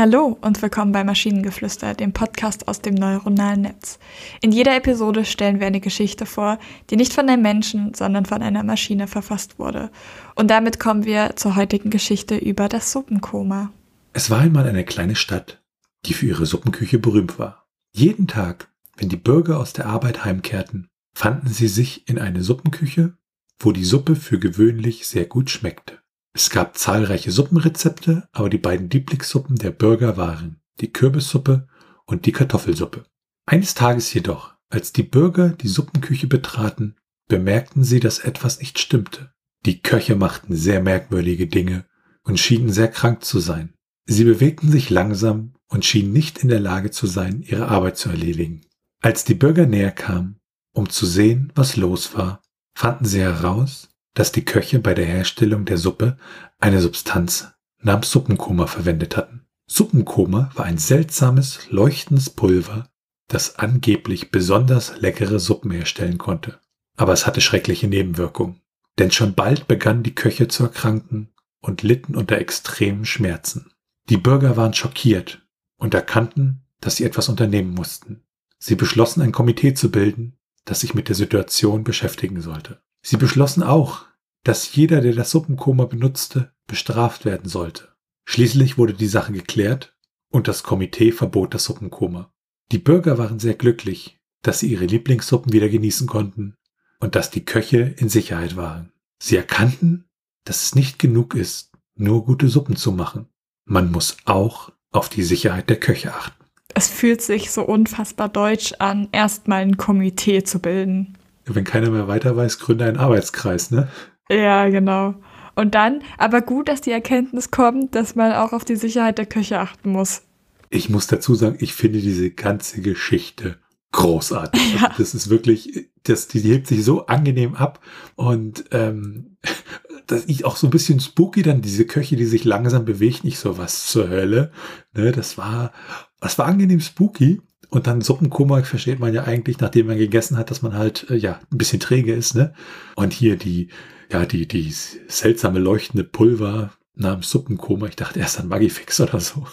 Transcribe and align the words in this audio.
Hallo 0.00 0.38
und 0.40 0.62
willkommen 0.62 0.92
bei 0.92 1.04
Maschinengeflüster, 1.04 1.92
dem 1.92 2.14
Podcast 2.14 2.68
aus 2.68 2.80
dem 2.80 2.94
neuronalen 2.94 3.60
Netz. 3.60 3.98
In 4.40 4.50
jeder 4.50 4.74
Episode 4.74 5.26
stellen 5.26 5.60
wir 5.60 5.66
eine 5.66 5.80
Geschichte 5.80 6.24
vor, 6.24 6.58
die 6.88 6.96
nicht 6.96 7.12
von 7.12 7.28
einem 7.28 7.42
Menschen, 7.42 7.92
sondern 7.92 8.24
von 8.24 8.40
einer 8.40 8.62
Maschine 8.62 9.08
verfasst 9.08 9.58
wurde. 9.58 9.90
Und 10.36 10.50
damit 10.50 10.80
kommen 10.80 11.04
wir 11.04 11.36
zur 11.36 11.54
heutigen 11.54 11.90
Geschichte 11.90 12.38
über 12.38 12.70
das 12.70 12.92
Suppenkoma. 12.92 13.74
Es 14.14 14.30
war 14.30 14.40
einmal 14.40 14.66
eine 14.66 14.86
kleine 14.86 15.16
Stadt, 15.16 15.62
die 16.06 16.14
für 16.14 16.28
ihre 16.28 16.46
Suppenküche 16.46 16.98
berühmt 16.98 17.38
war. 17.38 17.66
Jeden 17.92 18.26
Tag, 18.26 18.72
wenn 18.96 19.10
die 19.10 19.18
Bürger 19.18 19.60
aus 19.60 19.74
der 19.74 19.84
Arbeit 19.84 20.24
heimkehrten, 20.24 20.88
fanden 21.12 21.48
sie 21.48 21.68
sich 21.68 22.08
in 22.08 22.18
eine 22.18 22.42
Suppenküche, 22.42 23.18
wo 23.58 23.70
die 23.70 23.84
Suppe 23.84 24.16
für 24.16 24.38
gewöhnlich 24.38 25.06
sehr 25.06 25.26
gut 25.26 25.50
schmeckte. 25.50 25.99
Es 26.32 26.50
gab 26.50 26.78
zahlreiche 26.78 27.32
Suppenrezepte, 27.32 28.28
aber 28.32 28.50
die 28.50 28.58
beiden 28.58 28.88
Lieblingssuppen 28.88 29.56
der 29.56 29.70
Bürger 29.70 30.16
waren 30.16 30.60
die 30.80 30.92
Kürbissuppe 30.92 31.68
und 32.06 32.26
die 32.26 32.32
Kartoffelsuppe. 32.32 33.04
Eines 33.46 33.74
Tages 33.74 34.12
jedoch, 34.14 34.54
als 34.68 34.92
die 34.92 35.02
Bürger 35.02 35.50
die 35.50 35.68
Suppenküche 35.68 36.26
betraten, 36.26 36.96
bemerkten 37.28 37.84
sie, 37.84 38.00
dass 38.00 38.20
etwas 38.20 38.60
nicht 38.60 38.78
stimmte. 38.78 39.32
Die 39.66 39.82
Köche 39.82 40.16
machten 40.16 40.54
sehr 40.56 40.80
merkwürdige 40.80 41.46
Dinge 41.46 41.84
und 42.22 42.38
schienen 42.38 42.72
sehr 42.72 42.88
krank 42.88 43.24
zu 43.24 43.40
sein. 43.40 43.74
Sie 44.06 44.24
bewegten 44.24 44.70
sich 44.70 44.90
langsam 44.90 45.54
und 45.68 45.84
schienen 45.84 46.12
nicht 46.12 46.38
in 46.38 46.48
der 46.48 46.60
Lage 46.60 46.90
zu 46.90 47.06
sein, 47.06 47.42
ihre 47.42 47.68
Arbeit 47.68 47.96
zu 47.96 48.08
erledigen. 48.08 48.62
Als 49.02 49.24
die 49.24 49.34
Bürger 49.34 49.66
näher 49.66 49.92
kamen, 49.92 50.40
um 50.72 50.88
zu 50.88 51.06
sehen, 51.06 51.52
was 51.54 51.76
los 51.76 52.14
war, 52.14 52.42
fanden 52.74 53.04
sie 53.04 53.20
heraus, 53.20 53.89
dass 54.14 54.32
die 54.32 54.44
Köche 54.44 54.78
bei 54.78 54.94
der 54.94 55.06
Herstellung 55.06 55.64
der 55.64 55.78
Suppe 55.78 56.18
eine 56.58 56.80
Substanz 56.80 57.52
namens 57.82 58.10
Suppenkoma 58.10 58.66
verwendet 58.66 59.16
hatten. 59.16 59.46
Suppenkoma 59.66 60.50
war 60.54 60.64
ein 60.64 60.78
seltsames, 60.78 61.70
leuchtendes 61.70 62.30
Pulver, 62.30 62.88
das 63.28 63.58
angeblich 63.58 64.30
besonders 64.30 64.98
leckere 65.00 65.38
Suppen 65.38 65.70
herstellen 65.70 66.18
konnte. 66.18 66.58
Aber 66.96 67.12
es 67.12 67.26
hatte 67.26 67.40
schreckliche 67.40 67.86
Nebenwirkungen. 67.86 68.60
Denn 68.98 69.12
schon 69.12 69.34
bald 69.34 69.68
begannen 69.68 70.02
die 70.02 70.14
Köche 70.14 70.48
zu 70.48 70.64
erkranken 70.64 71.30
und 71.60 71.82
litten 71.82 72.16
unter 72.16 72.38
extremen 72.38 73.06
Schmerzen. 73.06 73.72
Die 74.08 74.16
Bürger 74.16 74.56
waren 74.56 74.74
schockiert 74.74 75.46
und 75.76 75.94
erkannten, 75.94 76.66
dass 76.80 76.96
sie 76.96 77.04
etwas 77.04 77.28
unternehmen 77.28 77.72
mussten. 77.72 78.22
Sie 78.58 78.74
beschlossen, 78.74 79.22
ein 79.22 79.32
Komitee 79.32 79.74
zu 79.74 79.90
bilden, 79.90 80.36
das 80.64 80.80
sich 80.80 80.94
mit 80.94 81.08
der 81.08 81.16
Situation 81.16 81.84
beschäftigen 81.84 82.42
sollte. 82.42 82.82
Sie 83.02 83.16
beschlossen 83.16 83.62
auch, 83.62 84.06
dass 84.44 84.74
jeder, 84.74 85.00
der 85.00 85.14
das 85.14 85.30
Suppenkoma 85.30 85.84
benutzte, 85.84 86.52
bestraft 86.66 87.24
werden 87.24 87.48
sollte. 87.48 87.88
Schließlich 88.24 88.78
wurde 88.78 88.94
die 88.94 89.06
Sache 89.06 89.32
geklärt 89.32 89.96
und 90.30 90.48
das 90.48 90.62
Komitee 90.62 91.12
verbot 91.12 91.54
das 91.54 91.64
Suppenkoma. 91.64 92.32
Die 92.72 92.78
Bürger 92.78 93.18
waren 93.18 93.38
sehr 93.38 93.54
glücklich, 93.54 94.20
dass 94.42 94.60
sie 94.60 94.68
ihre 94.68 94.86
Lieblingssuppen 94.86 95.52
wieder 95.52 95.68
genießen 95.68 96.06
konnten 96.06 96.56
und 97.00 97.14
dass 97.14 97.30
die 97.30 97.44
Köche 97.44 97.94
in 97.98 98.08
Sicherheit 98.08 98.56
waren. 98.56 98.92
Sie 99.18 99.36
erkannten, 99.36 100.04
dass 100.44 100.62
es 100.62 100.74
nicht 100.74 100.98
genug 100.98 101.34
ist, 101.34 101.72
nur 101.96 102.24
gute 102.24 102.48
Suppen 102.48 102.76
zu 102.76 102.92
machen. 102.92 103.28
Man 103.64 103.90
muss 103.90 104.16
auch 104.24 104.72
auf 104.92 105.08
die 105.08 105.22
Sicherheit 105.22 105.68
der 105.68 105.78
Köche 105.78 106.14
achten. 106.14 106.44
Es 106.74 106.88
fühlt 106.88 107.20
sich 107.20 107.50
so 107.50 107.62
unfassbar 107.62 108.28
deutsch 108.28 108.74
an, 108.78 109.08
erstmal 109.12 109.62
ein 109.62 109.76
Komitee 109.76 110.44
zu 110.44 110.60
bilden. 110.60 111.18
Wenn 111.54 111.64
keiner 111.64 111.90
mehr 111.90 112.08
weiter 112.08 112.36
weiß, 112.36 112.58
gründe 112.58 112.84
einen 112.84 112.96
Arbeitskreis, 112.96 113.70
ne? 113.70 113.88
Ja, 114.30 114.68
genau. 114.68 115.14
Und 115.56 115.74
dann, 115.74 116.02
aber 116.16 116.40
gut, 116.40 116.68
dass 116.68 116.80
die 116.80 116.92
Erkenntnis 116.92 117.50
kommt, 117.50 117.94
dass 117.94 118.14
man 118.14 118.32
auch 118.32 118.52
auf 118.52 118.64
die 118.64 118.76
Sicherheit 118.76 119.18
der 119.18 119.26
Köche 119.26 119.58
achten 119.58 119.90
muss. 119.90 120.22
Ich 120.70 120.88
muss 120.88 121.08
dazu 121.08 121.34
sagen, 121.34 121.56
ich 121.58 121.74
finde 121.74 122.00
diese 122.00 122.30
ganze 122.30 122.80
Geschichte 122.80 123.58
großartig. 123.92 124.74
Ja. 124.74 124.88
Also 124.88 124.98
das 124.98 125.14
ist 125.14 125.30
wirklich, 125.30 125.90
das, 126.04 126.28
die, 126.28 126.40
hebt 126.40 126.66
sich 126.68 126.84
so 126.84 127.06
angenehm 127.06 127.54
ab 127.54 127.80
und 128.14 128.64
ähm, 128.70 129.36
das 130.06 130.24
ist 130.24 130.44
auch 130.44 130.56
so 130.56 130.66
ein 130.66 130.70
bisschen 130.70 131.00
spooky 131.00 131.42
dann 131.42 131.60
diese 131.60 131.84
Köche, 131.84 132.16
die 132.16 132.24
sich 132.24 132.44
langsam 132.44 132.84
bewegt, 132.84 133.24
nicht 133.24 133.38
so 133.38 133.58
was 133.58 133.86
zur 133.86 134.08
Hölle. 134.08 134.52
Ne, 134.94 135.12
das 135.12 135.38
war, 135.38 135.72
das 136.20 136.38
war 136.38 136.46
angenehm 136.46 136.80
spooky. 136.80 137.40
Und 137.70 137.86
dann 137.86 138.00
Suppenkoma 138.00 138.62
versteht 138.62 138.98
man 138.98 139.14
ja 139.14 139.24
eigentlich, 139.24 139.60
nachdem 139.60 139.86
man 139.86 139.96
gegessen 139.96 140.36
hat, 140.36 140.50
dass 140.50 140.60
man 140.60 140.74
halt, 140.74 141.08
äh, 141.08 141.16
ja, 141.16 141.40
ein 141.52 141.58
bisschen 141.58 141.80
träge 141.80 142.12
ist, 142.12 142.34
ne? 142.34 142.52
Und 142.96 143.12
hier 143.12 143.36
die, 143.36 143.68
ja, 144.10 144.26
die, 144.26 144.46
die 144.46 144.72
seltsame 144.72 145.60
leuchtende 145.60 146.04
Pulver 146.04 146.72
namens 146.96 147.30
Suppenkoma. 147.30 147.86
Ich 147.86 147.96
dachte 147.96 148.18
erst 148.18 148.40
an 148.40 148.48
Magifix 148.48 149.00
oder 149.00 149.20
so. 149.20 149.46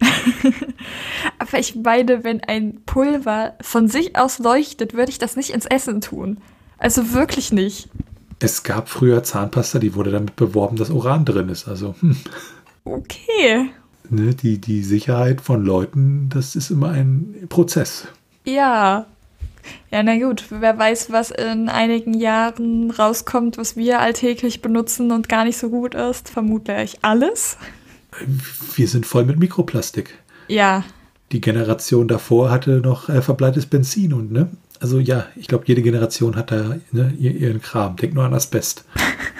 Aber 1.38 1.58
ich 1.58 1.76
meine, 1.76 2.24
wenn 2.24 2.40
ein 2.42 2.80
Pulver 2.86 3.54
von 3.60 3.88
sich 3.88 4.16
aus 4.16 4.38
leuchtet, 4.38 4.94
würde 4.94 5.10
ich 5.10 5.18
das 5.18 5.36
nicht 5.36 5.50
ins 5.50 5.66
Essen 5.66 6.00
tun. 6.00 6.38
Also 6.78 7.12
wirklich 7.12 7.52
nicht. 7.52 7.90
Es 8.40 8.62
gab 8.62 8.88
früher 8.88 9.22
Zahnpasta, 9.22 9.78
die 9.78 9.94
wurde 9.94 10.12
damit 10.12 10.36
beworben, 10.36 10.76
dass 10.76 10.90
Uran 10.90 11.24
drin 11.24 11.48
ist. 11.48 11.68
Also, 11.68 11.94
hm. 12.00 12.16
Okay. 12.84 13.70
Ne, 14.10 14.34
die, 14.34 14.58
die 14.58 14.82
Sicherheit 14.82 15.40
von 15.40 15.64
Leuten, 15.64 16.28
das 16.30 16.56
ist 16.56 16.70
immer 16.70 16.90
ein 16.90 17.46
Prozess. 17.48 18.08
Ja. 18.44 19.06
Ja, 19.90 20.02
na 20.02 20.18
gut, 20.18 20.44
wer 20.48 20.78
weiß, 20.78 21.12
was 21.12 21.30
in 21.30 21.68
einigen 21.68 22.14
Jahren 22.14 22.90
rauskommt, 22.90 23.58
was 23.58 23.76
wir 23.76 24.00
alltäglich 24.00 24.62
benutzen 24.62 25.12
und 25.12 25.28
gar 25.28 25.44
nicht 25.44 25.58
so 25.58 25.68
gut 25.68 25.94
ist. 25.94 26.30
Vermutlich 26.30 26.98
alles. 27.02 27.58
Wir 28.74 28.88
sind 28.88 29.04
voll 29.04 29.24
mit 29.24 29.38
Mikroplastik. 29.38 30.18
Ja. 30.48 30.84
Die 31.32 31.42
Generation 31.42 32.08
davor 32.08 32.50
hatte 32.50 32.80
noch 32.80 33.10
äh, 33.10 33.20
verbleites 33.20 33.66
Benzin 33.66 34.14
und, 34.14 34.32
ne? 34.32 34.48
Also 34.80 35.00
ja, 35.00 35.26
ich 35.36 35.48
glaube, 35.48 35.64
jede 35.66 35.82
Generation 35.82 36.36
hat 36.36 36.50
da 36.50 36.76
ne, 36.92 37.12
ihren 37.18 37.60
Kram. 37.60 37.96
Denk 37.96 38.14
nur 38.14 38.24
an 38.24 38.32
Asbest. 38.32 38.84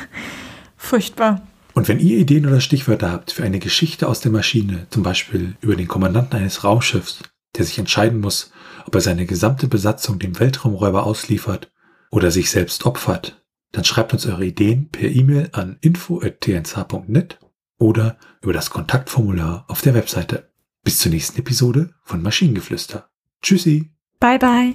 Furchtbar. 0.76 1.42
Und 1.78 1.86
wenn 1.86 2.00
ihr 2.00 2.18
Ideen 2.18 2.44
oder 2.44 2.60
Stichwörter 2.60 3.12
habt 3.12 3.30
für 3.30 3.44
eine 3.44 3.60
Geschichte 3.60 4.08
aus 4.08 4.18
der 4.18 4.32
Maschine, 4.32 4.88
zum 4.90 5.04
Beispiel 5.04 5.54
über 5.60 5.76
den 5.76 5.86
Kommandanten 5.86 6.36
eines 6.36 6.64
Raumschiffs, 6.64 7.20
der 7.56 7.64
sich 7.64 7.78
entscheiden 7.78 8.18
muss, 8.18 8.50
ob 8.84 8.96
er 8.96 9.00
seine 9.00 9.26
gesamte 9.26 9.68
Besatzung 9.68 10.18
dem 10.18 10.40
Weltraumräuber 10.40 11.06
ausliefert 11.06 11.70
oder 12.10 12.32
sich 12.32 12.50
selbst 12.50 12.84
opfert, 12.84 13.44
dann 13.70 13.84
schreibt 13.84 14.12
uns 14.12 14.26
eure 14.26 14.44
Ideen 14.44 14.88
per 14.88 15.08
E-Mail 15.08 15.50
an 15.52 15.76
info.tnsh.net 15.80 17.38
oder 17.78 18.18
über 18.42 18.52
das 18.52 18.70
Kontaktformular 18.70 19.64
auf 19.68 19.80
der 19.80 19.94
Webseite. 19.94 20.50
Bis 20.82 20.98
zur 20.98 21.12
nächsten 21.12 21.38
Episode 21.38 21.94
von 22.02 22.22
Maschinengeflüster. 22.22 23.08
Tschüssi. 23.40 23.92
Bye 24.18 24.40
bye. 24.40 24.74